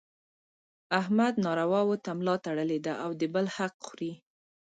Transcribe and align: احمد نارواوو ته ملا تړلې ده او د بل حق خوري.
احمد 0.99 1.33
نارواوو 1.45 2.01
ته 2.03 2.09
ملا 2.19 2.35
تړلې 2.45 2.79
ده 2.85 2.93
او 3.03 3.09
د 3.19 3.23
بل 3.33 3.45
حق 3.55 3.75
خوري. 3.87 4.13